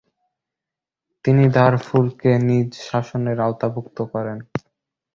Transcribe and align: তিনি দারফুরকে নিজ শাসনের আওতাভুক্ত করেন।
তিনি 1.25 1.43
দারফুরকে 1.55 2.31
নিজ 2.47 2.69
শাসনের 2.89 3.37
আওতাভুক্ত 3.39 3.97
করেন। 4.13 4.37